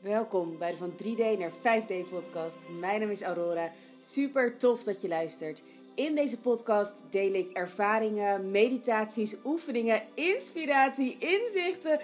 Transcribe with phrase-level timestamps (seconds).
[0.00, 2.56] Welkom bij de Van 3D naar 5D podcast.
[2.80, 3.70] Mijn naam is Aurora.
[4.04, 5.62] Super tof dat je luistert.
[5.94, 12.00] In deze podcast deel ik ervaringen, meditaties, oefeningen, inspiratie, inzichten.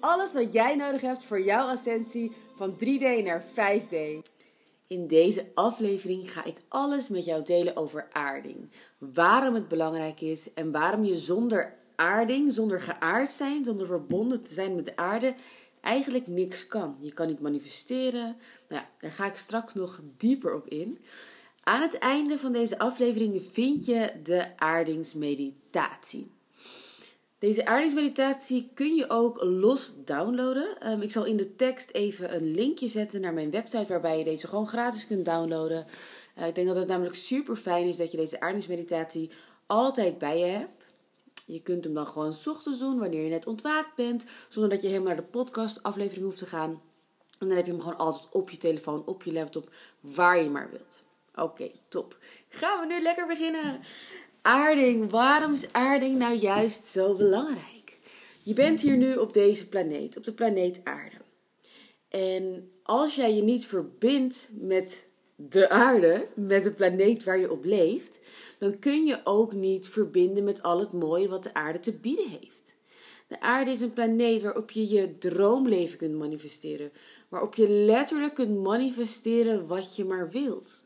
[0.00, 3.96] Alles wat jij nodig hebt voor jouw ascensie van 3D naar 5D.
[4.86, 8.70] In deze aflevering ga ik alles met jou delen over aarding.
[8.98, 14.54] Waarom het belangrijk is en waarom je zonder aarding, zonder geaard zijn, zonder verbonden te
[14.54, 15.34] zijn met de aarde,
[15.82, 16.96] eigenlijk niks kan.
[17.00, 18.36] Je kan niet manifesteren.
[18.68, 20.98] Nou daar ga ik straks nog dieper op in.
[21.62, 26.30] Aan het einde van deze aflevering vind je de aardingsmeditatie.
[27.38, 30.80] Deze aardingsmeditatie kun je ook los downloaden.
[30.80, 34.24] Ehm, ik zal in de tekst even een linkje zetten naar mijn website waarbij je
[34.24, 35.86] deze gewoon gratis kunt downloaden.
[36.38, 39.30] Uh, ik denk dat het namelijk super fijn is dat je deze aardingsmeditatie
[39.66, 40.81] altijd bij je hebt.
[41.46, 44.82] Je kunt hem dan gewoon s ochtends doen wanneer je net ontwaakt bent, zonder dat
[44.82, 46.82] je helemaal naar de podcastaflevering hoeft te gaan.
[47.38, 49.70] En dan heb je hem gewoon altijd op je telefoon, op je laptop,
[50.00, 51.02] waar je maar wilt.
[51.34, 52.18] Oké, top.
[52.48, 53.80] Gaan we nu lekker beginnen.
[54.42, 55.10] Aarding.
[55.10, 57.98] Waarom is aarding nou juist zo belangrijk?
[58.42, 61.16] Je bent hier nu op deze planeet, op de planeet Aarde.
[62.08, 65.04] En als jij je niet verbindt met
[65.36, 68.20] de aarde, met de planeet waar je op leeft,
[68.62, 72.28] dan kun je ook niet verbinden met al het mooie wat de aarde te bieden
[72.28, 72.76] heeft.
[73.26, 76.92] De aarde is een planeet waarop je je droomleven kunt manifesteren,
[77.28, 80.84] waarop je letterlijk kunt manifesteren wat je maar wilt.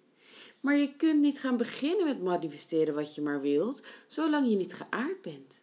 [0.60, 4.74] Maar je kunt niet gaan beginnen met manifesteren wat je maar wilt, zolang je niet
[4.74, 5.62] geaard bent.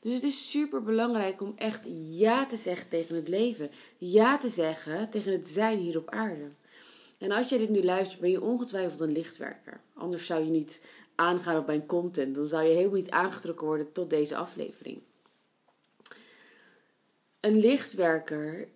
[0.00, 1.82] Dus het is super belangrijk om echt
[2.16, 3.70] ja te zeggen tegen het leven.
[3.98, 6.50] Ja te zeggen tegen het zijn hier op aarde.
[7.18, 9.80] En als jij dit nu luistert, ben je ongetwijfeld een lichtwerker.
[9.94, 10.80] Anders zou je niet
[11.14, 12.34] aangaan op mijn content.
[12.34, 15.00] Dan zou je helemaal niet aangetrokken worden tot deze aflevering.
[17.40, 18.68] Een lichtwerker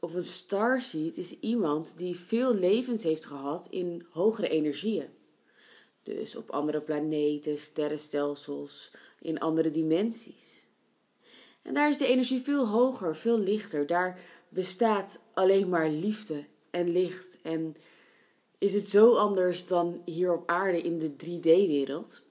[0.00, 5.08] of een starseed is iemand die veel levens heeft gehad in hogere energieën.
[6.02, 10.66] Dus op andere planeten, sterrenstelsels, in andere dimensies.
[11.62, 13.86] En daar is de energie veel hoger, veel lichter.
[13.86, 17.76] Daar bestaat alleen maar liefde en licht en
[18.58, 22.22] is het zo anders dan hier op aarde in de 3D-wereld.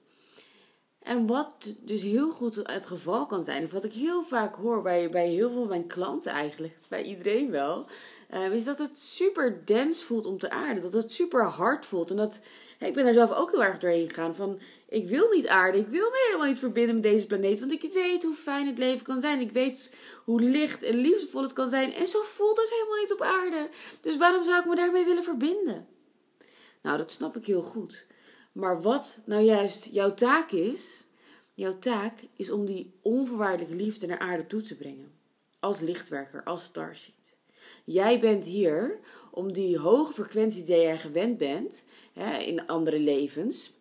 [1.02, 4.82] En wat dus heel goed het geval kan zijn, of wat ik heel vaak hoor
[4.82, 7.86] bij, bij heel veel van mijn klanten eigenlijk, bij iedereen wel,
[8.34, 10.80] uh, is dat het super dens voelt om te aarde.
[10.80, 12.10] Dat het super hard voelt.
[12.10, 12.40] En dat,
[12.86, 14.34] ik ben daar zelf ook heel erg doorheen gegaan.
[14.34, 17.60] Van, ik wil niet aarde, ik wil me helemaal niet verbinden met deze planeet.
[17.60, 19.40] Want ik weet hoe fijn het leven kan zijn.
[19.40, 19.92] Ik weet
[20.24, 21.92] hoe licht en liefdevol het kan zijn.
[21.92, 23.68] En zo voelt het helemaal niet op aarde.
[24.00, 25.86] Dus waarom zou ik me daarmee willen verbinden?
[26.82, 28.06] Nou, dat snap ik heel goed.
[28.52, 31.04] Maar wat nou juist jouw taak is,
[31.54, 35.12] jouw taak is om die onvoorwaardelijke liefde naar aarde toe te brengen.
[35.60, 37.36] Als lichtwerker, als starseed.
[37.84, 39.00] Jij bent hier
[39.32, 43.72] om die hoge frequentie die jij gewend bent hè, in andere levens,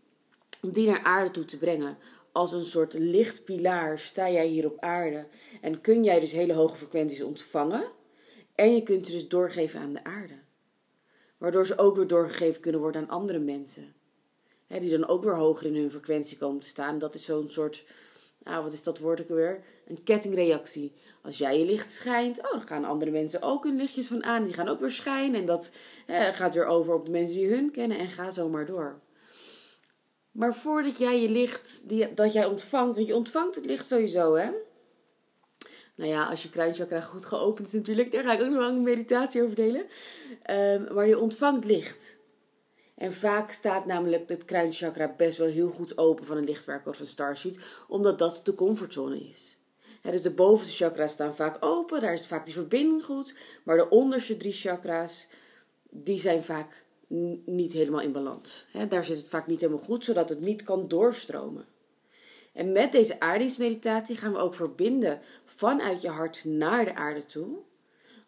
[0.62, 1.98] om die naar aarde toe te brengen.
[2.32, 5.28] Als een soort lichtpilaar sta jij hier op aarde
[5.62, 7.84] en kun jij dus hele hoge frequenties ontvangen.
[8.56, 10.40] En je kunt ze dus doorgeven aan de aarde
[11.42, 13.94] waardoor ze ook weer doorgegeven kunnen worden aan andere mensen.
[14.68, 17.00] die dan ook weer hoger in hun frequentie komen te staan.
[17.00, 17.84] Dat is zo'n soort,
[18.44, 19.64] nou wat is dat woord ook weer?
[19.88, 20.94] Een kettingreactie.
[21.22, 24.44] Als jij je licht schijnt, oh, dan gaan andere mensen ook hun lichtjes van aan.
[24.44, 25.40] Die gaan ook weer schijnen.
[25.40, 25.72] En dat
[26.08, 29.00] gaat weer over op de mensen die hun kennen en ga zo maar door.
[30.32, 34.36] Maar voordat jij je licht, die, dat jij ontvangt, want je ontvangt het licht sowieso,
[34.36, 34.50] hè?
[35.96, 38.84] Nou ja, als je kruinchakra goed geopend is natuurlijk, daar ga ik ook nog een
[38.84, 39.86] meditatie over delen.
[40.50, 42.18] Um, maar je ontvangt licht.
[43.02, 47.00] En vaak staat namelijk het kruinchakra best wel heel goed open van een lichtwerker of
[47.00, 49.58] een starseed, omdat dat de comfortzone is.
[50.02, 53.36] dus de bovenste chakra's staan vaak open, daar is vaak die verbinding goed.
[53.64, 55.28] Maar de onderste drie chakra's,
[55.90, 56.86] die zijn vaak
[57.46, 58.66] niet helemaal in balans.
[58.90, 61.66] daar zit het vaak niet helemaal goed, zodat het niet kan doorstromen.
[62.54, 67.58] En met deze aardingsmeditatie gaan we ook verbinden vanuit je hart naar de aarde toe.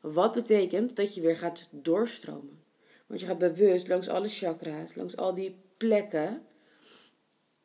[0.02, 2.63] Wat betekent dat je weer gaat doorstromen.
[3.14, 6.46] Want je gaat bewust langs alle chakra's, langs al die plekken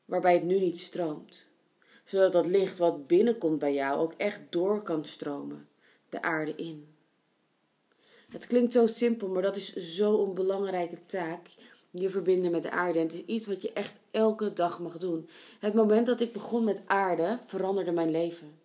[0.04, 1.46] waarbij het nu niet stroomt.
[2.04, 5.68] Zodat dat licht wat binnenkomt bij jou ook echt door kan stromen,
[6.08, 6.86] de aarde in.
[8.28, 11.46] Het klinkt zo simpel, maar dat is zo'n belangrijke taak.
[11.90, 12.98] Je verbinden met de aarde.
[12.98, 15.28] En het is iets wat je echt elke dag mag doen.
[15.58, 18.58] Het moment dat ik begon met aarde veranderde mijn leven.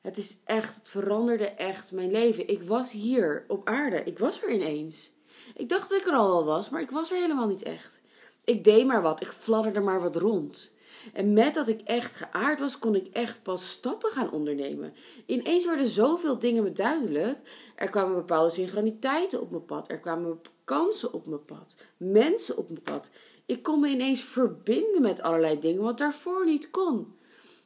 [0.00, 2.48] Het is echt, het veranderde echt mijn leven.
[2.48, 4.02] Ik was hier op aarde.
[4.04, 5.12] Ik was er ineens.
[5.54, 8.00] Ik dacht dat ik er al wel was, maar ik was er helemaal niet echt.
[8.44, 9.20] Ik deed maar wat.
[9.20, 10.72] Ik fladderde maar wat rond.
[11.12, 14.94] En met dat ik echt geaard was, kon ik echt pas stappen gaan ondernemen.
[15.26, 17.38] Ineens werden zoveel dingen me duidelijk.
[17.76, 19.90] Er kwamen bepaalde synchroniteiten op mijn pad.
[19.90, 21.74] Er kwamen kansen op mijn pad.
[21.96, 23.10] Mensen op mijn pad.
[23.46, 27.14] Ik kon me ineens verbinden met allerlei dingen wat daarvoor niet kon.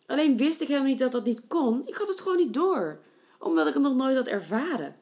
[0.07, 1.83] Alleen wist ik helemaal niet dat dat niet kon.
[1.87, 2.99] Ik had het gewoon niet door.
[3.39, 4.97] Omdat ik het nog nooit had ervaren.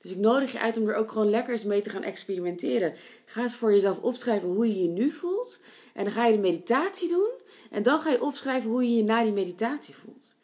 [0.00, 2.92] Dus ik nodig je uit om er ook gewoon lekker eens mee te gaan experimenteren.
[3.24, 5.60] Ga eens voor jezelf opschrijven hoe je je nu voelt.
[5.94, 7.30] En dan ga je de meditatie doen.
[7.70, 10.34] En dan ga je opschrijven hoe je je na die meditatie voelt.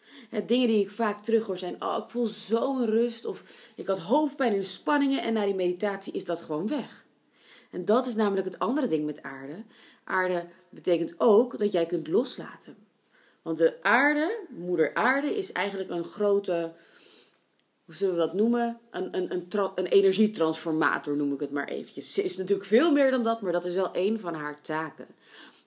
[0.47, 3.25] dingen die ik vaak terughoor zijn: Oh, ik voel zo'n rust.
[3.25, 3.43] Of
[3.75, 5.23] ik had hoofdpijn en spanningen.
[5.23, 7.05] En na die meditatie is dat gewoon weg.
[7.71, 9.65] En dat is namelijk het andere ding met aarde.
[10.05, 12.77] Aarde betekent ook dat jij kunt loslaten.
[13.43, 16.73] Want de aarde, moeder aarde, is eigenlijk een grote
[17.87, 18.79] hoe zullen we dat noemen?
[18.91, 22.13] Een, een, een, een energietransformator noem ik het maar eventjes.
[22.13, 25.07] Ze is natuurlijk veel meer dan dat, maar dat is wel een van haar taken.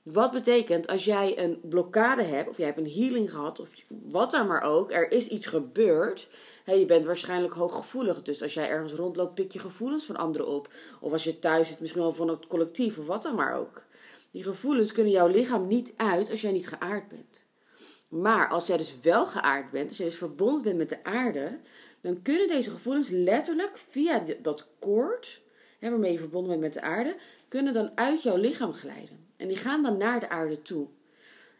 [0.03, 4.31] Wat betekent als jij een blokkade hebt, of jij hebt een healing gehad, of wat
[4.31, 6.29] dan maar ook, er is iets gebeurd.
[6.65, 10.73] je bent waarschijnlijk hooggevoelig, dus als jij ergens rondloopt, pik je gevoelens van anderen op.
[10.99, 13.85] Of als je thuis zit, misschien wel van het collectief, of wat dan maar ook.
[14.31, 17.45] Die gevoelens kunnen jouw lichaam niet uit als jij niet geaard bent.
[18.07, 21.59] Maar als jij dus wel geaard bent, als jij dus verbonden bent met de aarde,
[22.01, 25.41] dan kunnen deze gevoelens letterlijk via dat koord,
[25.79, 27.15] hè, waarmee je verbonden bent met de aarde,
[27.47, 29.27] kunnen dan uit jouw lichaam glijden.
[29.37, 30.87] En die gaan dan naar de aarde toe.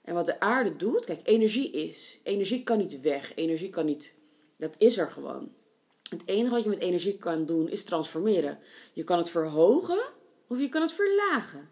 [0.02, 2.20] En wat de aarde doet, kijk, energie is.
[2.24, 3.36] Energie kan niet weg.
[3.36, 4.14] Energie kan niet.
[4.58, 5.52] Dat is er gewoon.
[6.10, 8.60] Het enige wat je met energie kan doen is transformeren.
[8.94, 10.00] Je kan het verhogen
[10.48, 11.70] of je kan het verlagen.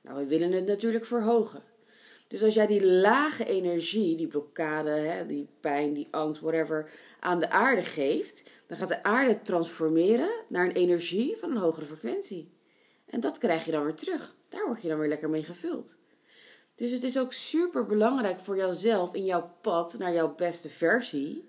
[0.00, 1.62] Nou, we willen het natuurlijk verhogen.
[2.28, 6.90] Dus als jij die lage energie, die blokkade, hè, die pijn, die angst, whatever,
[7.24, 11.86] aan de aarde geeft, dan gaat de aarde transformeren naar een energie van een hogere
[11.86, 12.52] frequentie.
[13.06, 14.36] En dat krijg je dan weer terug.
[14.48, 15.96] Daar word je dan weer lekker mee gevuld.
[16.74, 21.48] Dus het is ook super belangrijk voor jouzelf in jouw pad naar jouw beste versie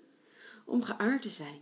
[0.66, 1.60] om geaard te zijn.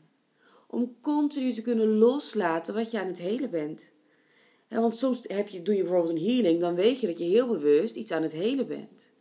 [0.67, 3.91] Om continu te kunnen loslaten wat je aan het helen bent.
[4.69, 7.47] want soms heb je, doe je bijvoorbeeld een healing, dan weet je dat je heel
[7.49, 9.13] bewust iets aan het helen bent.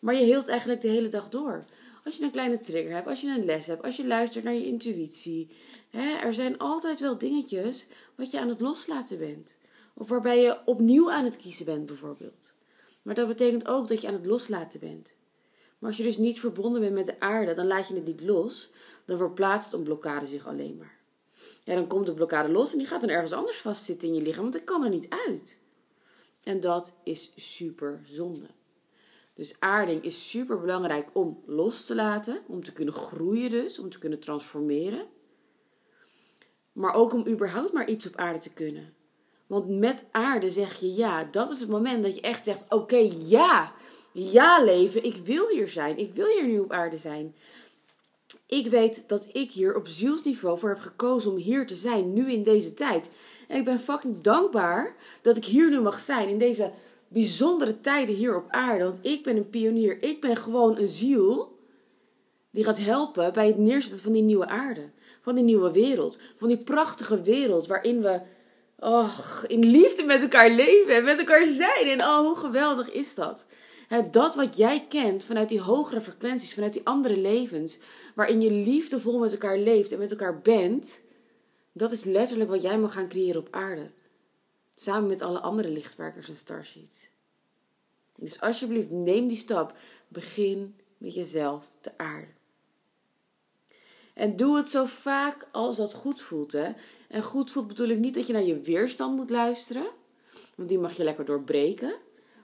[0.00, 1.64] Maar je heelt eigenlijk de hele dag door.
[2.06, 4.54] Als je een kleine trigger hebt, als je een les hebt, als je luistert naar
[4.54, 5.48] je intuïtie.
[5.90, 9.56] Hè, er zijn altijd wel dingetjes wat je aan het loslaten bent.
[9.94, 12.52] Of waarbij je opnieuw aan het kiezen bent, bijvoorbeeld.
[13.02, 15.14] Maar dat betekent ook dat je aan het loslaten bent.
[15.78, 18.22] Maar als je dus niet verbonden bent met de aarde, dan laat je het niet
[18.22, 18.70] los.
[19.04, 20.98] Dan verplaatst een blokkade zich alleen maar.
[21.64, 24.22] Ja, dan komt de blokkade los en die gaat dan ergens anders vastzitten in je
[24.22, 25.60] lichaam, want dat kan er niet uit.
[26.42, 28.55] En dat is super zonde.
[29.36, 33.90] Dus aarding is super belangrijk om los te laten, om te kunnen groeien dus, om
[33.90, 35.06] te kunnen transformeren.
[36.72, 38.94] Maar ook om überhaupt maar iets op aarde te kunnen.
[39.46, 43.08] Want met aarde zeg je ja, dat is het moment dat je echt zegt: oké,
[43.26, 43.72] ja,
[44.12, 47.34] ja leven, ik wil hier zijn, ik wil hier nu op aarde zijn.
[48.46, 52.32] Ik weet dat ik hier op zielsniveau voor heb gekozen om hier te zijn, nu
[52.32, 53.12] in deze tijd.
[53.48, 56.72] En ik ben fucking dankbaar dat ik hier nu mag zijn, in deze
[57.08, 58.84] bijzondere tijden hier op aarde.
[58.84, 60.02] Want ik ben een pionier.
[60.02, 61.58] Ik ben gewoon een ziel
[62.50, 64.90] die gaat helpen bij het neerzetten van die nieuwe aarde.
[65.22, 66.18] Van die nieuwe wereld.
[66.38, 68.20] Van die prachtige wereld waarin we
[68.78, 71.86] oh, in liefde met elkaar leven en met elkaar zijn.
[71.86, 73.44] En oh, hoe geweldig is dat?
[74.10, 77.78] dat wat jij kent vanuit die hogere frequenties, vanuit die andere levens,
[78.14, 81.00] waarin je liefdevol met elkaar leeft en met elkaar bent,
[81.72, 83.90] dat is letterlijk wat jij mag gaan creëren op aarde.
[84.76, 87.08] Samen met alle andere lichtwerkers en starsheets.
[88.16, 89.74] Dus alsjeblieft, neem die stap.
[90.08, 92.34] Begin met jezelf te aarden.
[94.14, 96.52] En doe het zo vaak als dat goed voelt.
[96.52, 96.70] Hè?
[97.08, 99.86] En goed voelt bedoel ik niet dat je naar je weerstand moet luisteren.
[100.54, 101.94] Want die mag je lekker doorbreken.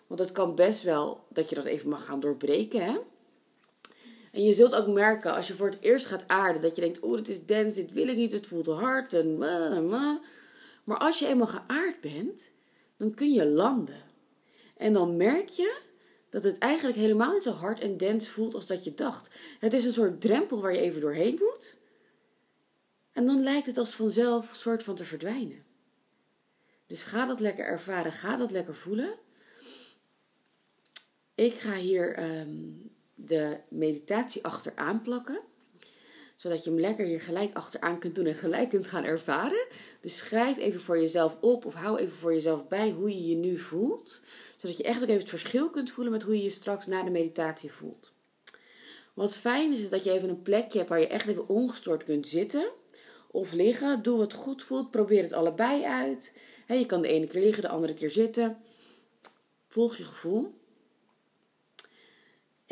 [0.07, 2.85] Want het kan best wel dat je dat even mag gaan doorbreken.
[2.85, 2.99] Hè?
[4.33, 6.63] En je zult ook merken als je voor het eerst gaat aarden.
[6.63, 9.13] Dat je denkt, oh dit is dens, dit wil ik niet, het voelt te hard.
[9.13, 9.39] En
[10.85, 12.53] maar als je eenmaal geaard bent,
[12.97, 14.03] dan kun je landen.
[14.77, 15.81] En dan merk je
[16.31, 19.31] dat het eigenlijk helemaal niet zo hard en dens voelt als dat je dacht.
[19.59, 21.77] Het is een soort drempel waar je even doorheen moet.
[23.13, 25.65] En dan lijkt het als vanzelf soort van te verdwijnen.
[26.87, 29.15] Dus ga dat lekker ervaren, ga dat lekker voelen.
[31.35, 35.41] Ik ga hier um, de meditatie achteraan plakken
[36.43, 39.67] zodat je hem lekker hier gelijk achteraan kunt doen en gelijk kunt gaan ervaren.
[40.01, 43.37] Dus schrijf even voor jezelf op of hou even voor jezelf bij hoe je je
[43.37, 44.21] nu voelt.
[44.57, 47.03] Zodat je echt ook even het verschil kunt voelen met hoe je je straks na
[47.03, 48.13] de meditatie voelt.
[49.15, 52.27] Wat fijn is, dat je even een plekje hebt waar je echt even ongestoord kunt
[52.27, 52.71] zitten
[53.31, 54.03] of liggen.
[54.03, 54.91] Doe wat goed voelt.
[54.91, 56.33] Probeer het allebei uit.
[56.67, 58.57] je kan de ene keer liggen, de andere keer zitten.
[59.69, 60.55] Volg je gevoel.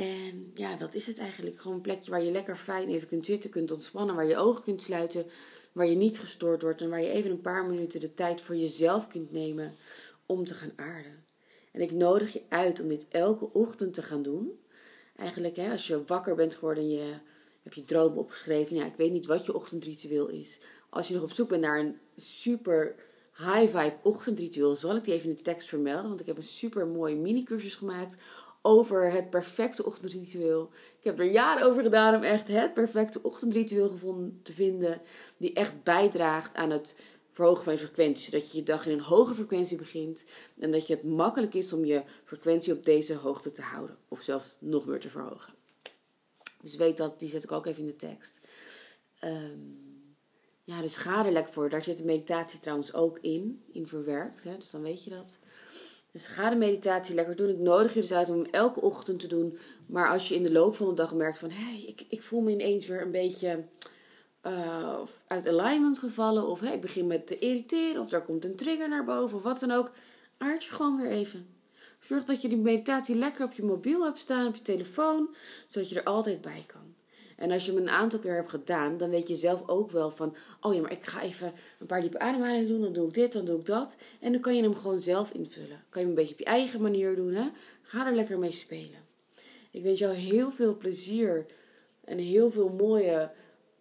[0.01, 1.59] En ja, dat is het eigenlijk.
[1.59, 4.63] Gewoon een plekje waar je lekker fijn even kunt zitten, kunt ontspannen, waar je ogen
[4.63, 5.27] kunt sluiten,
[5.73, 8.57] waar je niet gestoord wordt en waar je even een paar minuten de tijd voor
[8.57, 9.75] jezelf kunt nemen
[10.27, 11.25] om te gaan aarden.
[11.73, 14.61] En ik nodig je uit om dit elke ochtend te gaan doen.
[15.17, 17.15] Eigenlijk, hè, als je wakker bent geworden en je
[17.63, 18.77] hebt je droom opgeschreven.
[18.77, 20.61] Ja, ik weet niet wat je ochtendritueel is.
[20.91, 22.95] Als je nog op zoek bent naar een super
[23.37, 26.09] high vibe ochtendritueel, zal ik die even in de tekst vermelden.
[26.09, 28.17] Want ik heb een super mooi mini cursus gemaakt
[28.63, 30.71] over het perfecte ochtendritueel.
[30.99, 35.01] Ik heb er jaren over gedaan om echt het perfecte ochtendritueel gevonden te vinden.
[35.37, 36.95] Die echt bijdraagt aan het
[37.33, 38.25] verhogen van je frequentie.
[38.25, 40.25] Zodat je je dag in een hoge frequentie begint.
[40.59, 43.97] En dat je het makkelijk is om je frequentie op deze hoogte te houden.
[44.09, 45.55] Of zelfs nog meer te verhogen.
[46.63, 48.41] Dus weet dat, die zet ik ook even in de tekst.
[49.25, 49.89] Um,
[50.65, 51.71] ja, dus ga er lekker voor.
[51.71, 54.45] Daar zit de meditatie trouwens ook in, in verwerkt.
[54.45, 54.57] Hè?
[54.57, 55.39] Dus dan weet je dat.
[56.13, 57.49] Dus ga de meditatie lekker doen.
[57.49, 59.59] Ik nodig je dus uit om hem elke ochtend te doen.
[59.87, 61.51] Maar als je in de loop van de dag merkt van...
[61.51, 63.65] Hey, ik, ik voel me ineens weer een beetje
[64.47, 66.47] uh, uit alignment gevallen.
[66.47, 68.03] Of hey, ik begin met te irriteren.
[68.03, 69.37] Of er komt een trigger naar boven.
[69.37, 69.93] Of wat dan ook.
[70.39, 71.47] Aard je gewoon weer even.
[72.01, 74.47] Zorg dat je die meditatie lekker op je mobiel hebt staan.
[74.47, 75.35] Op je telefoon.
[75.69, 76.95] Zodat je er altijd bij kan.
[77.41, 80.11] En als je hem een aantal keer hebt gedaan, dan weet je zelf ook wel
[80.11, 83.15] van: oh ja, maar ik ga even een paar diepe ademhalingen doen, dan doe ik
[83.15, 83.97] dit, dan doe ik dat.
[84.21, 85.85] En dan kan je hem gewoon zelf invullen.
[85.89, 87.33] Kan je hem een beetje op je eigen manier doen.
[87.33, 87.49] Hè?
[87.83, 88.99] Ga er lekker mee spelen.
[89.71, 91.47] Ik wens jou heel veel plezier
[92.05, 93.31] en heel veel mooie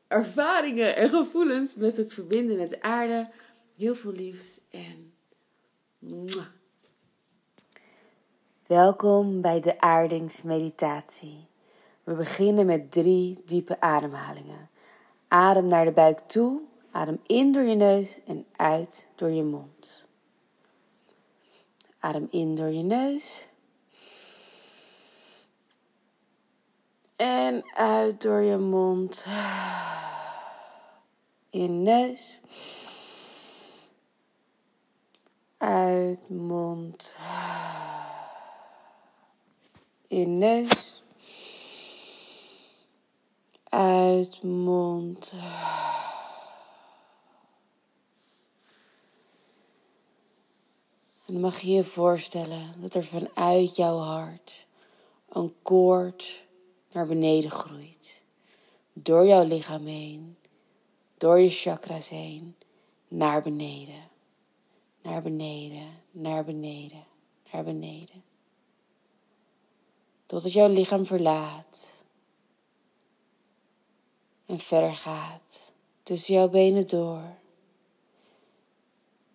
[0.07, 3.29] ervaringen en gevoelens met het verbinden met de aarde.
[3.77, 5.13] Heel veel liefs en.
[8.67, 11.48] Welkom bij de aardingsmeditatie.
[12.09, 14.69] We beginnen met drie diepe ademhalingen.
[15.27, 16.61] Adem naar de buik toe,
[16.91, 20.03] adem in door je neus en uit door je mond.
[21.99, 23.49] Adem in door je neus.
[27.15, 29.25] En uit door je mond.
[31.49, 32.39] In neus.
[35.57, 37.15] Uit mond.
[40.07, 40.88] In neus.
[43.69, 45.33] Uit mond.
[51.25, 54.65] En dan mag je je voorstellen dat er vanuit jouw hart
[55.29, 56.43] een koord
[56.91, 58.21] naar beneden groeit.
[58.93, 60.37] Door jouw lichaam heen,
[61.17, 62.55] door je chakras heen,
[63.07, 64.07] naar beneden.
[65.01, 67.05] Naar beneden, naar beneden,
[67.51, 68.23] naar beneden.
[70.25, 71.97] Totdat jouw lichaam verlaat
[74.49, 77.37] en verder gaat tussen jouw benen door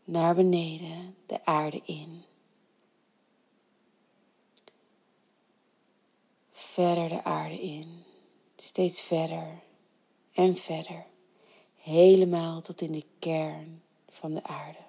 [0.05, 2.25] naar beneden de aarde in.
[6.51, 8.05] Verder de aarde in,
[8.57, 9.63] steeds verder
[10.33, 11.07] en verder,
[11.75, 14.85] helemaal tot in de kern van de aarde.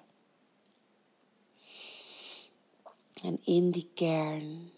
[3.22, 4.70] En in die kern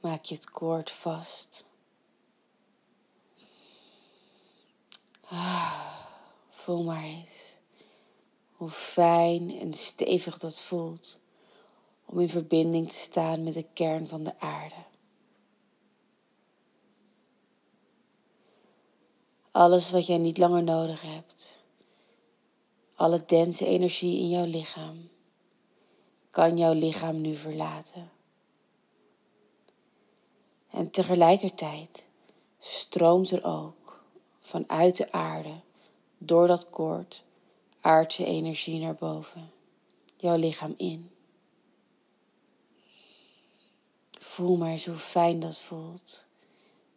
[0.00, 1.64] maak je het koord vast.
[5.24, 6.06] Ah,
[6.50, 7.56] voel maar eens
[8.52, 11.18] hoe fijn en stevig dat voelt
[12.04, 14.84] om in verbinding te staan met de kern van de aarde.
[19.50, 21.58] Alles wat jij niet langer nodig hebt,
[22.94, 25.08] alle dense energie in jouw lichaam,
[26.30, 28.17] kan jouw lichaam nu verlaten.
[30.78, 32.04] En tegelijkertijd
[32.58, 34.04] stroomt er ook
[34.40, 35.60] vanuit de aarde,
[36.18, 37.22] door dat koord,
[37.80, 39.50] aardse energie naar boven,
[40.16, 41.10] jouw lichaam in.
[44.10, 46.24] Voel maar eens hoe fijn dat voelt.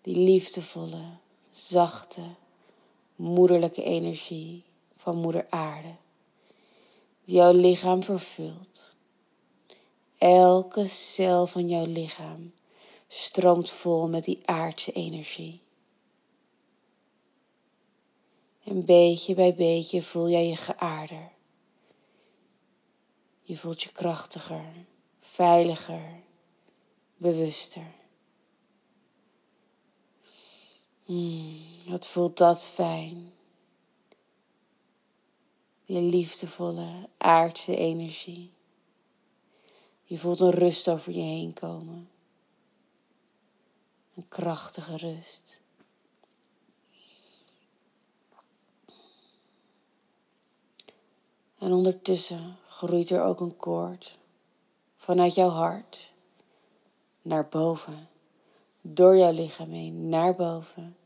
[0.02, 1.04] Die liefdevolle,
[1.52, 2.26] zachte,
[3.16, 4.64] moederlijke energie
[4.96, 5.96] van moeder aarde,
[7.26, 8.96] die jouw lichaam vervult.
[10.18, 12.52] Elke cel van jouw lichaam
[13.14, 15.62] stroomt vol met die aardse energie.
[18.64, 21.32] En beetje bij beetje voel jij je geaarder.
[23.42, 24.86] Je voelt je krachtiger,
[25.20, 26.24] veiliger,
[27.18, 27.94] bewuster.
[31.06, 33.34] Hmm, wat voelt dat fijn.
[35.84, 38.52] Je liefdevolle aardse energie.
[40.04, 42.11] Je voelt een rust over je heen komen
[44.16, 45.60] een krachtige rust.
[51.58, 54.20] En ondertussen groeit er ook een koord
[54.98, 56.12] vanuit jouw hart
[57.22, 58.10] naar boven,
[58.82, 60.98] door jouw lichaam heen naar boven,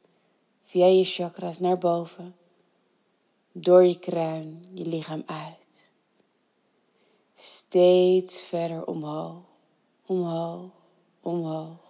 [0.63, 2.35] via je chakras naar boven,
[3.51, 5.89] door je kruin, je lichaam uit.
[7.33, 9.43] Steeds verder omhoog,
[10.05, 10.71] omhoog,
[11.21, 11.84] omhoog.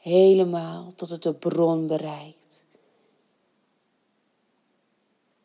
[0.00, 2.64] Helemaal tot het de bron bereikt.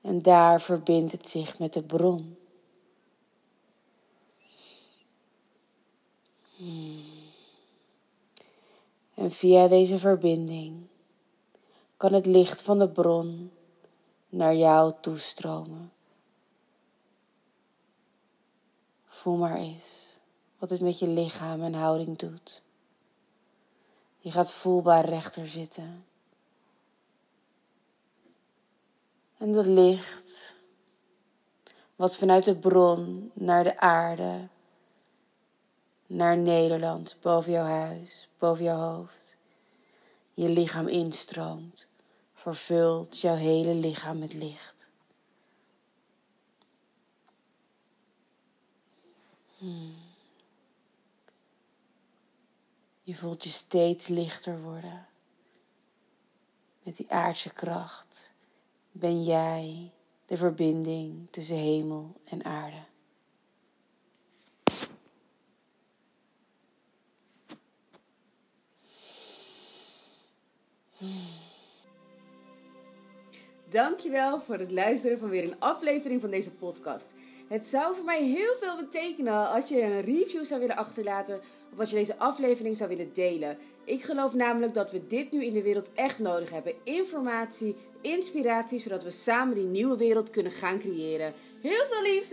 [0.02, 2.38] En daar verbindt het zich met de bron.
[6.56, 7.04] Hmm.
[9.14, 10.88] En via deze verbinding
[11.98, 13.52] kan het licht van de bron
[14.30, 15.92] naar jou toestromen.
[19.06, 20.20] Voel maar eens
[20.60, 22.64] wat het met je lichaam en houding doet.
[24.25, 26.05] Je gaat voelbaar rechter zitten.
[29.38, 30.55] En dat licht,
[31.96, 34.48] wat vanuit de bron naar de aarde,
[36.08, 39.38] naar Nederland, boven jouw huis, boven jouw hoofd,
[40.34, 41.89] je lichaam instroomt,
[42.34, 44.89] vervult jouw hele lichaam met licht.
[49.58, 50.05] Hmm.
[53.06, 55.08] Je voelt je steeds lichter worden.
[56.84, 58.34] Met die aardse kracht
[58.92, 59.92] ben jij
[60.26, 62.84] de verbinding tussen hemel en aarde.
[73.70, 77.08] Dankjewel voor het luisteren van weer een aflevering van deze podcast.
[77.48, 81.40] Het zou voor mij heel veel betekenen als je een review zou willen achterlaten
[81.74, 83.58] of als je deze aflevering zou willen delen.
[83.84, 86.74] Ik geloof namelijk dat we dit nu in de wereld echt nodig hebben.
[86.84, 91.34] Informatie, inspiratie, zodat we samen die nieuwe wereld kunnen gaan creëren.
[91.62, 92.30] Heel veel liefs.